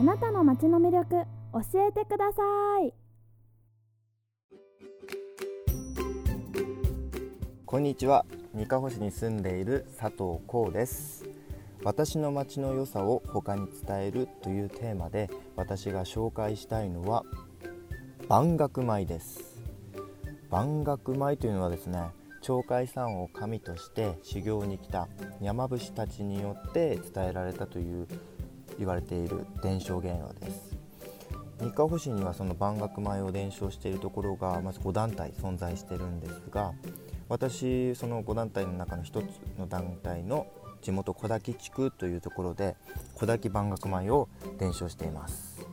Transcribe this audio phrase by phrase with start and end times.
[0.00, 2.40] あなたの街の魅力教えてくださ
[2.82, 2.94] い。
[7.66, 8.24] こんにちは。
[8.54, 11.26] 三河市に住んでいる佐藤光です。
[11.84, 17.22] 私の街の良さを他に伝えるというテーマで私が紹介したいのは
[18.26, 19.60] 万学米です。
[20.48, 22.04] 万学米というのはですね
[22.42, 25.08] 鳥海山を神として修行に来た
[25.42, 28.08] 山伏たちによって伝えられたという
[28.78, 30.76] 言われている伝承芸能です。
[31.60, 36.72] 三河市にはその万学米を伝承しているところがまず5団体存在してるんですが
[37.28, 40.46] 私その5団体の中の1つの団体の
[40.80, 42.76] 地元小滝地区というところで
[43.14, 45.66] 小滝万学米を伝承しています。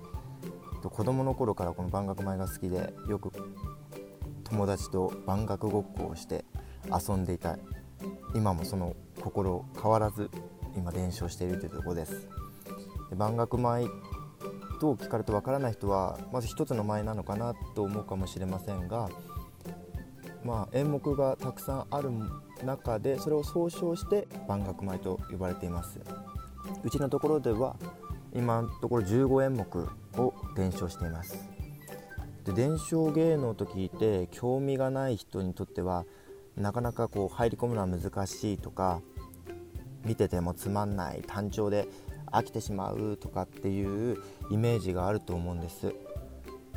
[0.83, 3.31] 子供の頃からこの万学米が好きでよく
[4.43, 6.45] 友達と万学ごっこをして
[6.91, 7.57] 遊んでいた。
[8.35, 10.29] 今もその心変わらず
[10.75, 12.27] 今伝承しているというところです。
[13.09, 13.87] で万学米
[14.79, 19.09] と聞かれてわからない人はまず一つの舞なのかなと思うかもしれませんが、
[20.43, 22.09] まあ、演目がたくさんある
[22.63, 25.99] 中でそれを総称して万学舞と呼ばれています。
[26.83, 27.77] うちのところでは
[28.35, 31.49] 今のところ15演目を伝承しています。
[32.45, 36.05] で伝承芸能と聞いて興味がない人にとっては
[36.55, 39.01] なかなかこう入り込むのは難しいとか
[40.05, 41.87] 見ててもつまんない単調で
[42.31, 44.17] 飽きてしまうとかっていう
[44.49, 45.93] イメージがあると思うんです。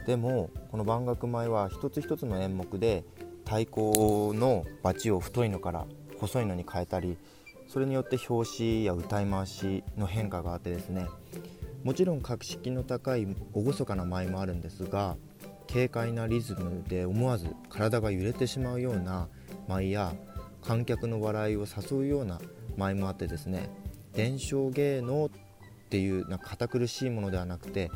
[0.07, 3.05] でもこの万学米は一つ一つの演目で
[3.45, 5.87] 太鼓のバチを太いのから
[6.19, 7.19] 細いのに変えたり
[7.69, 11.07] それによって拍子や歌い回しの変化があってですね。
[11.85, 15.17] もちろん格式の高い厳かな舞もあるんですが
[15.73, 19.29] 軽快なリズムで思わず体が揺れてしまうような
[19.67, 20.13] 舞や
[20.63, 22.39] 観客の笑いを誘うような
[22.77, 23.71] 舞もあってですね。
[24.15, 25.31] 伝承芸能っ
[25.89, 27.91] ていうなんか堅苦しいものではなくて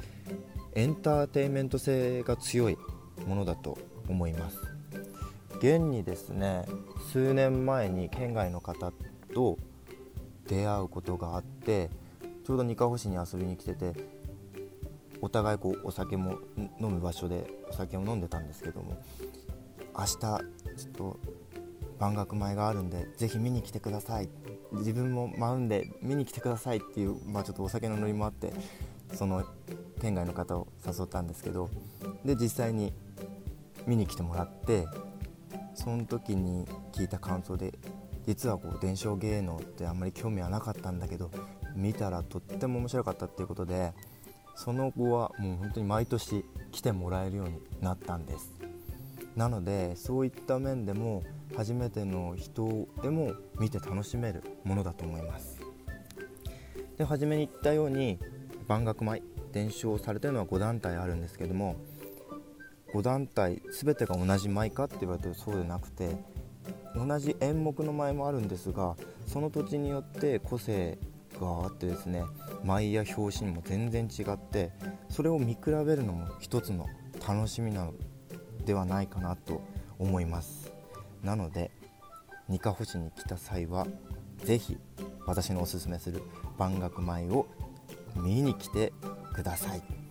[0.74, 2.78] エンターテインメント性が強い
[3.26, 3.78] ものだと
[4.08, 4.58] 思います。
[5.58, 6.66] 現にですね
[7.12, 8.92] 数年前に県外の方
[9.32, 9.58] と
[10.46, 11.90] 出会うことがあって
[12.44, 13.94] ちょうど二河星に遊びに来てて
[15.22, 16.38] お互いこうお酒も
[16.80, 19.00] 飲む場所でお酒を飲んでたんですけども
[19.96, 20.40] 明日ちょっ
[20.92, 21.20] と
[21.98, 24.28] 万学米があるんでぜひ見に来てください。
[24.78, 28.52] 自分も舞うんで見に来てくださいっていう、まあ、ちょっとお酒のノリもあって
[29.12, 29.44] その
[30.00, 31.70] 県外の方を誘ったんですけど
[32.24, 32.92] で実際に
[33.86, 34.86] 見に来てもらって
[35.74, 37.74] その時に聞いた感想で
[38.26, 41.30] 実はこう伝承芸能ってあんまり興味はなかったんだけど
[41.74, 43.92] 見たらとっても面白かったっていうことで
[44.56, 48.63] その後はもう本当に毎年来てもらえるようになったんです。
[49.36, 51.22] なのでそういった面でも
[51.56, 55.60] 初めての人でも見て楽しめるものだと思います。
[56.96, 58.18] で初めに言ったように
[58.68, 61.76] 万学米伝承されてるのは5団体あるんですけども
[62.92, 66.16] 5団体全てが同じ舞かって言われてるそうでなくて
[66.94, 68.96] 同じ演目の舞もあるんですが
[69.26, 70.98] その土地によって個性
[71.40, 72.22] があってですね
[72.64, 74.70] 舞や表紙にも全然違って
[75.08, 76.86] それを見比べるのも一つの
[77.26, 77.94] 楽しみなの
[78.64, 79.62] ではないかなと
[79.98, 80.72] 思います
[81.22, 81.70] なので
[82.48, 83.86] ニカホ市に来た際は
[84.44, 84.78] 是非
[85.26, 86.22] 私のおすすめする
[86.58, 87.46] 万学米を
[88.16, 88.92] 見に来て
[89.32, 90.03] ください。